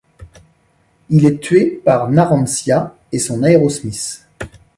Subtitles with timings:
[1.11, 4.25] Il est tué par Narancia et son Aerosmith.